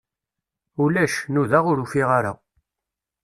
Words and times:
Ulac, 0.83 1.15
nudaɣ 1.33 1.63
ur 1.71 1.77
ufiɣ 1.83 2.09
kra. 2.17 2.33